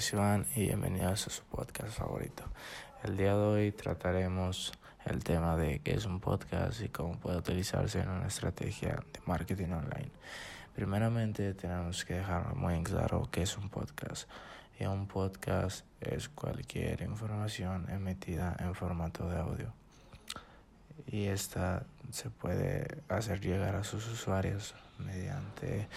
es 0.00 0.14
y 0.56 0.64
bienvenidos 0.64 1.26
a 1.26 1.30
su 1.30 1.42
podcast 1.42 1.90
favorito. 1.90 2.44
El 3.04 3.18
día 3.18 3.36
de 3.36 3.42
hoy 3.42 3.72
trataremos 3.72 4.72
el 5.04 5.22
tema 5.22 5.58
de 5.58 5.80
qué 5.80 5.92
es 5.92 6.06
un 6.06 6.20
podcast 6.20 6.80
y 6.80 6.88
cómo 6.88 7.18
puede 7.18 7.36
utilizarse 7.36 8.00
en 8.00 8.08
una 8.08 8.28
estrategia 8.28 9.04
de 9.12 9.20
marketing 9.26 9.72
online. 9.72 10.08
Primeramente 10.74 11.52
tenemos 11.52 12.06
que 12.06 12.14
dejar 12.14 12.54
muy 12.54 12.82
claro 12.82 13.28
qué 13.30 13.42
es 13.42 13.58
un 13.58 13.68
podcast. 13.68 14.26
Y 14.78 14.86
un 14.86 15.06
podcast 15.06 15.84
es 16.00 16.30
cualquier 16.30 17.02
información 17.02 17.86
emitida 17.90 18.56
en 18.58 18.74
formato 18.74 19.28
de 19.28 19.38
audio. 19.38 19.74
Y 21.08 21.26
esta 21.26 21.84
se 22.10 22.30
puede 22.30 23.02
hacer 23.10 23.42
llegar 23.42 23.76
a 23.76 23.84
sus 23.84 24.08
usuarios 24.08 24.74
mediante 24.98 25.88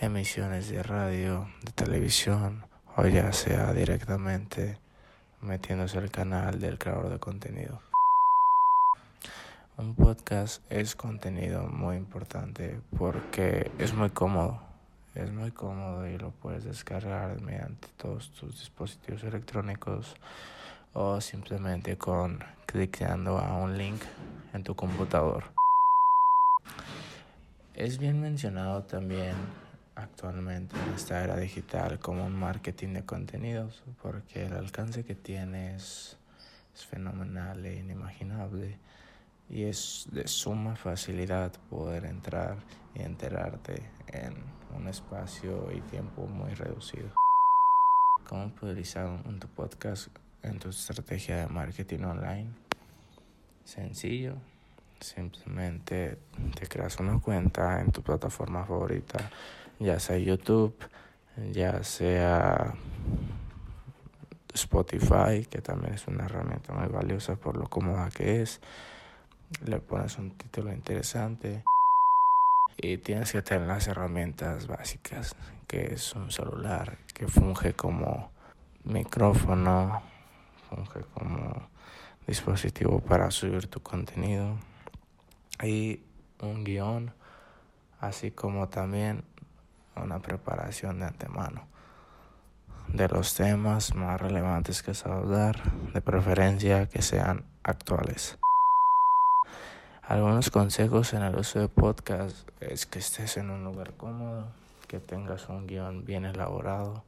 emisiones 0.00 0.70
de 0.70 0.82
radio, 0.82 1.50
de 1.62 1.72
televisión 1.72 2.71
o 2.96 3.06
ya 3.06 3.32
sea 3.32 3.72
directamente 3.72 4.78
metiéndose 5.40 5.98
al 5.98 6.10
canal 6.10 6.60
del 6.60 6.78
creador 6.78 7.08
de 7.10 7.18
contenido. 7.18 7.80
Un 9.78 9.94
podcast 9.94 10.62
es 10.70 10.94
contenido 10.94 11.66
muy 11.68 11.96
importante 11.96 12.80
porque 12.98 13.70
es 13.78 13.94
muy 13.94 14.10
cómodo. 14.10 14.60
Es 15.14 15.32
muy 15.32 15.50
cómodo 15.50 16.06
y 16.06 16.18
lo 16.18 16.30
puedes 16.30 16.64
descargar 16.64 17.40
mediante 17.40 17.88
todos 17.96 18.32
tus 18.32 18.58
dispositivos 18.60 19.24
electrónicos 19.24 20.14
o 20.92 21.20
simplemente 21.20 21.96
con 21.96 22.38
clicando 22.66 23.38
a 23.38 23.56
un 23.56 23.76
link 23.76 24.02
en 24.52 24.62
tu 24.62 24.74
computador. 24.74 25.44
Es 27.74 27.98
bien 27.98 28.20
mencionado 28.20 28.82
también 28.82 29.34
actualmente 30.02 30.76
en 30.76 30.94
esta 30.94 31.22
era 31.22 31.36
digital 31.36 31.98
como 31.98 32.26
un 32.26 32.34
marketing 32.34 32.94
de 32.94 33.04
contenidos 33.04 33.82
porque 34.02 34.46
el 34.46 34.52
alcance 34.52 35.04
que 35.04 35.14
tienes 35.14 36.16
es 36.74 36.86
fenomenal 36.86 37.64
e 37.64 37.78
inimaginable 37.78 38.78
y 39.48 39.64
es 39.64 40.06
de 40.10 40.26
suma 40.26 40.76
facilidad 40.76 41.52
poder 41.68 42.06
entrar 42.06 42.56
y 42.94 43.02
enterarte 43.02 43.90
en 44.08 44.34
un 44.74 44.88
espacio 44.88 45.70
y 45.72 45.80
tiempo 45.82 46.26
muy 46.26 46.54
reducido. 46.54 47.10
¿Cómo 48.26 48.46
utilizar 48.46 49.06
un, 49.06 49.38
tu 49.38 49.48
podcast 49.48 50.08
en 50.42 50.58
tu 50.58 50.70
estrategia 50.70 51.36
de 51.36 51.46
marketing 51.48 52.04
online? 52.04 52.50
Sencillo, 53.64 54.36
simplemente 55.00 56.18
te 56.58 56.66
creas 56.66 56.98
una 56.98 57.20
cuenta 57.20 57.80
en 57.80 57.92
tu 57.92 58.02
plataforma 58.02 58.64
favorita, 58.64 59.30
ya 59.82 59.98
sea 59.98 60.18
YouTube, 60.18 60.74
ya 61.52 61.82
sea 61.82 62.74
Spotify, 64.54 65.46
que 65.48 65.60
también 65.60 65.94
es 65.94 66.06
una 66.06 66.24
herramienta 66.24 66.72
muy 66.72 66.88
valiosa 66.88 67.36
por 67.36 67.56
lo 67.56 67.68
cómoda 67.68 68.10
que 68.10 68.42
es. 68.42 68.60
Le 69.64 69.80
pones 69.80 70.18
un 70.18 70.30
título 70.32 70.72
interesante 70.72 71.64
y 72.76 72.98
tienes 72.98 73.32
que 73.32 73.42
tener 73.42 73.66
las 73.66 73.86
herramientas 73.88 74.66
básicas, 74.66 75.36
que 75.66 75.94
es 75.94 76.14
un 76.14 76.30
celular 76.30 76.98
que 77.14 77.28
funge 77.28 77.74
como 77.74 78.30
micrófono, 78.84 80.02
funge 80.68 81.00
como 81.14 81.68
dispositivo 82.26 83.00
para 83.00 83.30
subir 83.30 83.66
tu 83.66 83.80
contenido 83.82 84.58
y 85.62 86.00
un 86.40 86.64
guion, 86.64 87.12
así 88.00 88.30
como 88.30 88.68
también 88.68 89.24
una 89.96 90.20
preparación 90.20 91.00
de 91.00 91.06
antemano 91.06 91.72
de 92.88 93.08
los 93.08 93.34
temas 93.34 93.94
más 93.94 94.20
relevantes 94.20 94.82
que 94.82 94.92
se 94.92 95.08
va 95.08 95.16
a 95.16 95.18
hablar, 95.18 95.62
de 95.94 96.00
preferencia 96.02 96.86
que 96.88 97.00
sean 97.00 97.44
actuales. 97.62 98.38
Algunos 100.02 100.50
consejos 100.50 101.14
en 101.14 101.22
el 101.22 101.36
uso 101.36 101.58
de 101.58 101.68
podcast 101.68 102.48
es 102.60 102.84
que 102.86 102.98
estés 102.98 103.38
en 103.38 103.50
un 103.50 103.64
lugar 103.64 103.94
cómodo, 103.94 104.48
que 104.88 105.00
tengas 105.00 105.48
un 105.48 105.66
guion 105.66 106.04
bien 106.04 106.26
elaborado 106.26 107.04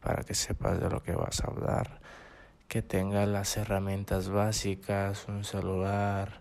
para 0.00 0.22
que 0.22 0.34
sepas 0.34 0.80
de 0.80 0.88
lo 0.88 1.02
que 1.02 1.12
vas 1.12 1.42
a 1.42 1.48
hablar, 1.48 2.00
que 2.68 2.80
tengas 2.80 3.28
las 3.28 3.56
herramientas 3.58 4.30
básicas, 4.30 5.26
un 5.28 5.44
celular, 5.44 6.40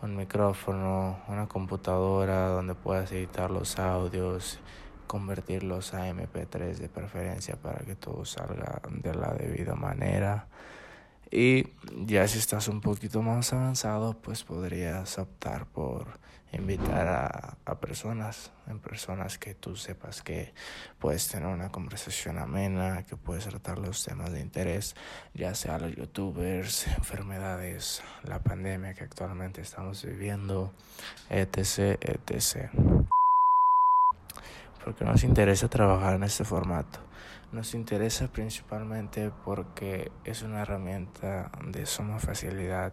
un 0.00 0.16
micrófono, 0.16 1.18
una 1.28 1.46
computadora 1.46 2.48
donde 2.48 2.74
puedas 2.74 3.12
editar 3.12 3.50
los 3.50 3.78
audios, 3.78 4.60
convertirlos 5.06 5.94
a 5.94 6.08
MP3 6.08 6.76
de 6.76 6.88
preferencia 6.88 7.56
para 7.56 7.84
que 7.84 7.94
todo 7.94 8.24
salga 8.24 8.80
de 8.90 9.14
la 9.14 9.32
debida 9.34 9.74
manera. 9.74 10.48
Y 11.30 11.66
ya 12.06 12.28
si 12.28 12.38
estás 12.38 12.68
un 12.68 12.80
poquito 12.80 13.22
más 13.22 13.52
avanzado, 13.52 14.14
pues 14.20 14.44
podrías 14.44 15.18
optar 15.18 15.66
por 15.66 16.06
invitar 16.56 17.56
a, 17.64 17.74
personas, 17.80 18.52
en 18.68 18.78
personas 18.78 19.38
que 19.38 19.54
tú 19.54 19.76
sepas 19.76 20.22
que 20.22 20.54
puedes 20.98 21.26
tener 21.28 21.48
una 21.48 21.70
conversación 21.70 22.38
amena, 22.38 23.04
que 23.04 23.16
puedes 23.16 23.44
tratar 23.44 23.78
los 23.78 24.04
temas 24.04 24.32
de 24.32 24.40
interés, 24.40 24.94
ya 25.34 25.54
sea 25.54 25.78
los 25.78 25.94
youtubers, 25.94 26.86
enfermedades, 26.86 28.02
la 28.22 28.38
pandemia 28.38 28.94
que 28.94 29.04
actualmente 29.04 29.60
estamos 29.60 30.04
viviendo, 30.04 30.72
etc, 31.28 31.98
etc. 32.00 32.70
Porque 34.84 35.04
nos 35.04 35.24
interesa 35.24 35.68
trabajar 35.68 36.14
en 36.14 36.24
este 36.24 36.44
formato. 36.44 36.98
Nos 37.52 37.72
interesa 37.74 38.28
principalmente 38.28 39.30
porque 39.44 40.12
es 40.24 40.42
una 40.42 40.60
herramienta 40.60 41.50
de 41.66 41.86
suma 41.86 42.18
facilidad 42.18 42.92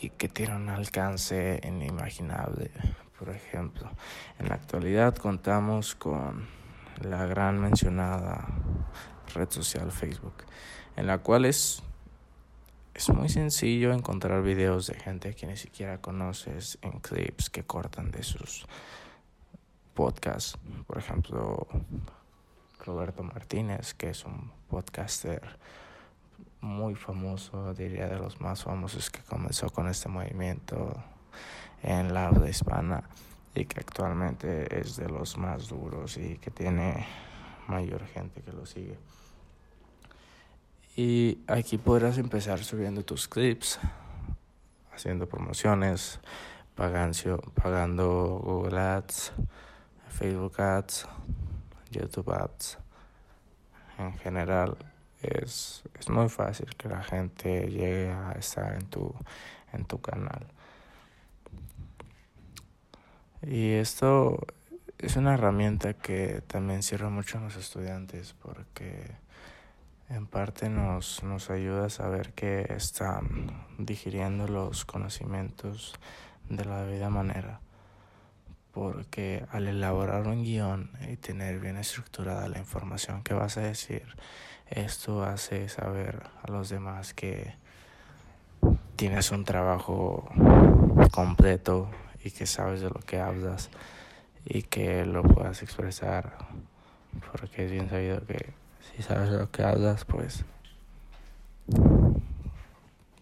y 0.00 0.10
que 0.10 0.28
tiene 0.28 0.56
un 0.56 0.68
alcance 0.68 1.60
inimaginable. 1.62 2.72
Por 3.18 3.30
ejemplo, 3.30 3.88
en 4.38 4.48
la 4.48 4.56
actualidad 4.56 5.14
contamos 5.16 5.94
con 5.94 6.46
la 7.02 7.26
gran 7.26 7.60
mencionada 7.60 8.46
red 9.34 9.50
social 9.50 9.92
Facebook, 9.92 10.44
en 10.96 11.06
la 11.06 11.18
cual 11.18 11.44
es, 11.44 11.82
es 12.94 13.08
muy 13.10 13.28
sencillo 13.28 13.92
encontrar 13.92 14.42
videos 14.42 14.86
de 14.88 14.94
gente 14.94 15.34
que 15.34 15.46
ni 15.46 15.56
siquiera 15.56 16.00
conoces 16.00 16.78
en 16.82 16.98
clips 17.00 17.50
que 17.50 17.62
cortan 17.62 18.10
de 18.10 18.22
sus 18.22 18.66
podcasts. 19.98 20.56
Por 20.86 20.96
ejemplo, 20.96 21.66
Roberto 22.86 23.24
Martínez, 23.24 23.94
que 23.94 24.10
es 24.10 24.24
un 24.24 24.52
podcaster 24.70 25.42
muy 26.60 26.94
famoso, 26.94 27.74
diría 27.74 28.06
de 28.06 28.16
los 28.16 28.40
más 28.40 28.62
famosos 28.62 29.10
que 29.10 29.22
comenzó 29.22 29.68
con 29.70 29.88
este 29.88 30.08
movimiento 30.08 30.94
en 31.82 32.14
la 32.14 32.28
habla 32.28 32.48
hispana 32.48 33.02
y 33.56 33.64
que 33.64 33.80
actualmente 33.80 34.80
es 34.80 34.94
de 34.94 35.08
los 35.08 35.36
más 35.36 35.66
duros 35.66 36.16
y 36.16 36.38
que 36.38 36.52
tiene 36.52 37.04
mayor 37.66 38.06
gente 38.06 38.40
que 38.40 38.52
lo 38.52 38.66
sigue. 38.66 38.96
Y 40.94 41.40
aquí 41.48 41.76
podrás 41.76 42.18
empezar 42.18 42.62
subiendo 42.62 43.04
tus 43.04 43.26
clips, 43.26 43.80
haciendo 44.94 45.28
promociones, 45.28 46.20
pagando, 46.76 47.40
pagando 47.60 48.40
Google 48.44 48.78
Ads, 48.78 49.32
Facebook 50.10 50.60
Ads, 50.60 51.06
YouTube 51.90 52.32
Ads. 52.32 52.78
En 53.98 54.16
general 54.18 54.76
es, 55.22 55.82
es 55.98 56.08
muy 56.08 56.28
fácil 56.28 56.68
que 56.76 56.88
la 56.88 57.02
gente 57.02 57.68
llegue 57.68 58.10
a 58.10 58.32
estar 58.32 58.74
en 58.74 58.86
tu, 58.86 59.14
en 59.72 59.84
tu 59.84 60.00
canal. 60.00 60.46
Y 63.42 63.72
esto 63.72 64.38
es 64.98 65.16
una 65.16 65.34
herramienta 65.34 65.94
que 65.94 66.42
también 66.46 66.82
sirve 66.82 67.08
mucho 67.08 67.38
a 67.38 67.42
los 67.42 67.56
estudiantes 67.56 68.34
porque 68.42 69.12
en 70.08 70.26
parte 70.26 70.68
nos, 70.68 71.22
nos 71.22 71.50
ayuda 71.50 71.86
a 71.86 71.90
saber 71.90 72.32
que 72.32 72.66
están 72.70 73.66
digiriendo 73.78 74.48
los 74.48 74.84
conocimientos 74.84 75.94
de 76.48 76.64
la 76.64 76.82
debida 76.82 77.10
manera 77.10 77.60
porque 78.78 79.44
al 79.50 79.66
elaborar 79.66 80.28
un 80.28 80.44
guion 80.44 80.88
y 81.10 81.16
tener 81.16 81.58
bien 81.58 81.76
estructurada 81.76 82.46
la 82.46 82.58
información 82.58 83.24
que 83.24 83.34
vas 83.34 83.56
a 83.56 83.62
decir, 83.62 84.04
esto 84.70 85.24
hace 85.24 85.68
saber 85.68 86.22
a 86.44 86.52
los 86.52 86.68
demás 86.68 87.12
que 87.12 87.54
tienes 88.94 89.32
un 89.32 89.44
trabajo 89.44 90.28
completo 91.10 91.90
y 92.22 92.30
que 92.30 92.46
sabes 92.46 92.80
de 92.80 92.88
lo 92.88 93.00
que 93.00 93.18
hablas 93.18 93.68
y 94.44 94.62
que 94.62 95.04
lo 95.04 95.24
puedas 95.24 95.60
expresar, 95.64 96.38
porque 97.32 97.64
es 97.64 97.72
bien 97.72 97.90
sabido 97.90 98.24
que 98.26 98.52
si 98.92 99.02
sabes 99.02 99.30
de 99.30 99.38
lo 99.38 99.50
que 99.50 99.64
hablas, 99.64 100.04
pues 100.04 100.44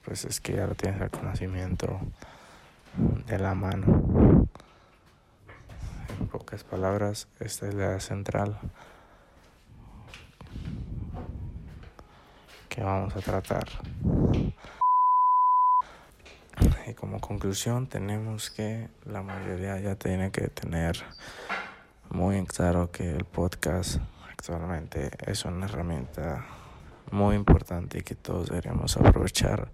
pues 0.05 0.27
es 0.27 0.39
que 0.39 0.53
ya 0.53 0.67
lo 0.67 0.75
tienes 0.75 1.01
el 1.01 1.11
conocimiento 1.11 1.99
de 3.27 3.39
la 3.39 3.55
mano 3.55 4.47
pocas 6.33 6.65
palabras, 6.65 7.29
esta 7.41 7.69
es 7.69 7.75
la 7.75 8.01
central. 8.01 8.59
que 12.77 12.83
vamos 12.83 13.17
a 13.17 13.21
tratar. 13.21 13.67
Y 16.87 16.93
como 16.93 17.21
conclusión 17.21 17.87
tenemos 17.87 18.51
que 18.51 18.91
la 19.07 19.23
mayoría 19.23 19.81
ya 19.81 19.95
tiene 19.95 20.31
que 20.31 20.49
tener 20.49 21.03
muy 22.11 22.45
claro 22.45 22.91
que 22.91 23.17
el 23.17 23.25
podcast 23.25 23.97
actualmente 24.31 25.11
es 25.27 25.47
una 25.47 25.65
herramienta 25.65 26.45
muy 27.11 27.35
importante 27.35 28.01
y 28.01 28.03
que 28.03 28.15
todos 28.15 28.51
deberíamos 28.51 28.95
aprovechar 28.99 29.71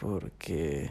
porque 0.00 0.90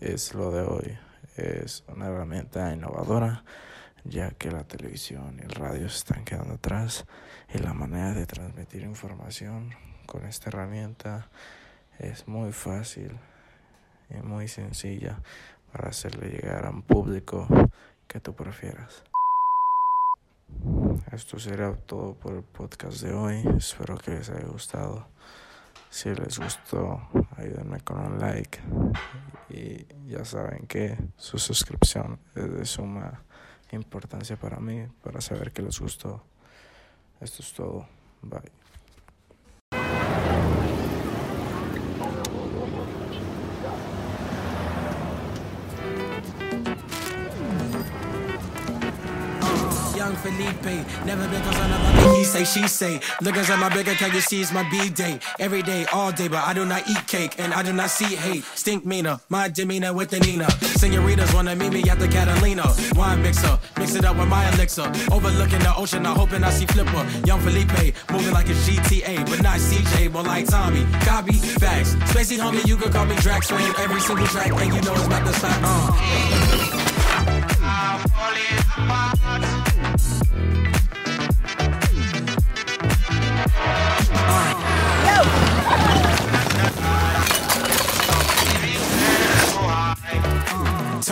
es 0.00 0.34
lo 0.34 0.50
de 0.50 0.62
hoy. 0.62 1.05
Es 1.36 1.84
una 1.88 2.06
herramienta 2.06 2.72
innovadora 2.72 3.44
ya 4.04 4.30
que 4.30 4.50
la 4.50 4.64
televisión 4.64 5.38
y 5.38 5.44
el 5.44 5.50
radio 5.50 5.88
se 5.88 5.98
están 5.98 6.24
quedando 6.24 6.54
atrás 6.54 7.06
y 7.52 7.58
la 7.58 7.74
manera 7.74 8.12
de 8.14 8.26
transmitir 8.26 8.82
información 8.82 9.74
con 10.06 10.24
esta 10.24 10.48
herramienta 10.48 11.28
es 11.98 12.26
muy 12.28 12.52
fácil 12.52 13.18
y 14.10 14.14
muy 14.14 14.48
sencilla 14.48 15.20
para 15.72 15.88
hacerle 15.88 16.30
llegar 16.30 16.66
a 16.66 16.70
un 16.70 16.82
público 16.82 17.46
que 18.06 18.20
tú 18.20 18.34
prefieras. 18.34 19.02
Esto 21.12 21.38
será 21.38 21.74
todo 21.74 22.14
por 22.14 22.34
el 22.34 22.42
podcast 22.42 23.02
de 23.02 23.12
hoy. 23.12 23.42
Espero 23.56 23.98
que 23.98 24.12
les 24.12 24.30
haya 24.30 24.46
gustado. 24.46 25.08
Si 25.96 26.10
les 26.14 26.38
gustó, 26.38 27.08
ayúdenme 27.38 27.80
con 27.80 27.98
un 27.98 28.18
like. 28.18 28.58
Y 29.48 29.86
ya 30.06 30.26
saben 30.26 30.66
que 30.66 30.94
su 31.16 31.38
suscripción 31.38 32.18
es 32.34 32.52
de 32.52 32.66
suma 32.66 33.22
importancia 33.72 34.36
para 34.36 34.60
mí, 34.60 34.86
para 35.02 35.22
saber 35.22 35.52
que 35.52 35.62
les 35.62 35.80
gustó. 35.80 36.22
Esto 37.18 37.42
es 37.42 37.52
todo. 37.54 37.88
Bye. 38.20 38.65
Felipe. 50.26 50.84
Never 51.06 51.28
been 51.28 51.40
concerned 51.42 51.72
about 51.72 52.02
the 52.02 52.14
he 52.16 52.24
say, 52.24 52.44
she 52.44 52.66
say. 52.66 53.00
Look 53.20 53.36
inside 53.36 53.60
my 53.60 53.72
big 53.72 53.86
account, 53.86 54.12
you 54.12 54.20
see 54.20 54.40
it's 54.40 54.52
my 54.52 54.68
B 54.70 54.90
day. 54.90 55.20
Every 55.38 55.62
day, 55.62 55.86
all 55.92 56.10
day, 56.10 56.26
but 56.26 56.42
I 56.44 56.52
do 56.52 56.64
not 56.64 56.88
eat 56.88 57.06
cake 57.06 57.36
and 57.38 57.54
I 57.54 57.62
do 57.62 57.72
not 57.72 57.90
see 57.90 58.16
hate. 58.16 58.42
Stink 58.54 58.84
meaner, 58.84 59.20
my 59.28 59.48
demeanor 59.48 59.92
with 59.92 60.10
the 60.10 60.18
Nina. 60.20 60.50
Senoritas 60.80 61.32
wanna 61.32 61.54
meet 61.54 61.72
me 61.72 61.88
at 61.88 62.00
the 62.00 62.08
Catalina. 62.08 62.66
Wine 62.96 63.22
mixer, 63.22 63.56
mix 63.78 63.94
it 63.94 64.04
up 64.04 64.16
with 64.16 64.28
my 64.28 64.48
elixir. 64.52 64.90
Overlooking 65.12 65.60
the 65.60 65.72
ocean, 65.76 66.04
I'm 66.04 66.16
hoping 66.16 66.42
I 66.42 66.50
see 66.50 66.66
Flipper. 66.66 67.06
Young 67.24 67.40
Felipe, 67.40 67.94
moving 68.10 68.32
like 68.32 68.48
a 68.48 68.54
GTA, 68.64 69.24
but 69.30 69.42
not 69.42 69.58
CJ, 69.58 70.10
more 70.12 70.24
like 70.24 70.48
Tommy. 70.48 70.84
Copy, 71.04 71.34
facts. 71.62 71.94
Spacey 72.10 72.38
homie, 72.38 72.66
you 72.66 72.76
can 72.76 72.90
call 72.92 73.06
me 73.06 73.14
Drax. 73.16 73.46
Swing 73.48 73.72
every 73.78 74.00
single 74.00 74.26
track, 74.26 74.50
and 74.50 74.74
you 74.74 74.80
know 74.82 74.94
it's 74.94 75.06
about 75.06 75.24
to 75.24 75.32
stop. 75.32 75.60
Uh. 75.62 75.96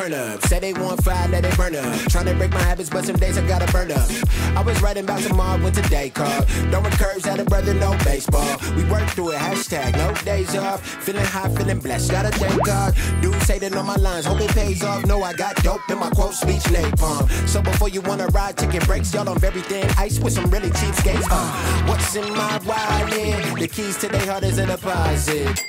Turn 0.04 0.14
up. 0.14 0.42
Say 0.46 0.58
they 0.58 0.72
want 0.72 1.02
fire, 1.02 1.28
let 1.28 1.44
it 1.44 1.56
burn 1.56 1.74
up. 1.76 1.98
Trying 2.10 2.26
to 2.26 2.34
break 2.34 2.50
my 2.50 2.60
habits, 2.60 2.90
but 2.90 3.04
some 3.04 3.16
days 3.16 3.38
I 3.38 3.46
gotta 3.46 3.70
burn 3.72 3.90
up. 3.90 4.08
I 4.56 4.62
was 4.62 4.80
writing 4.82 5.04
about 5.04 5.20
tomorrow 5.20 5.62
with 5.62 5.74
today. 5.74 6.10
Throwing 6.10 6.92
curves 6.92 7.26
at 7.26 7.40
a 7.40 7.44
brother, 7.44 7.74
no 7.74 7.96
baseball. 8.04 8.56
We 8.76 8.84
work 8.84 9.08
through 9.10 9.32
it, 9.32 9.38
hashtag 9.38 9.96
no 9.96 10.12
days 10.24 10.54
off. 10.56 10.80
Feeling 11.04 11.24
high, 11.24 11.48
feeling 11.48 11.78
blessed, 11.78 12.10
gotta 12.10 12.30
thank 12.30 12.64
God. 12.64 12.94
Dudes 13.20 13.46
hating 13.46 13.74
on 13.74 13.86
my 13.86 13.96
lines, 13.96 14.26
hope 14.26 14.40
it 14.40 14.50
pays 14.50 14.82
off. 14.82 15.06
No, 15.06 15.22
I 15.22 15.32
got 15.32 15.56
dope 15.62 15.88
in 15.88 15.98
my 15.98 16.10
quote 16.10 16.34
speech, 16.34 16.64
napalm. 16.64 17.30
So 17.48 17.62
before 17.62 17.88
you 17.88 18.00
wanna 18.02 18.26
ride, 18.28 18.56
taking 18.56 18.80
breaks, 18.80 19.12
y'all 19.14 19.28
on 19.28 19.42
everything. 19.42 19.84
Ice 19.98 20.18
with 20.18 20.32
some 20.32 20.50
really 20.50 20.70
cheap 20.70 20.94
skates. 20.94 21.26
Uh, 21.30 21.84
what's 21.86 22.14
in 22.14 22.30
my 22.34 22.58
wallet? 22.66 23.58
The 23.58 23.68
keys 23.68 23.96
to 23.98 24.08
their 24.08 24.26
heart 24.26 24.44
is 24.44 24.58
a 24.58 24.66
deposit. 24.66 25.66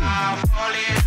I'm 0.00 0.38
falling 0.48 0.97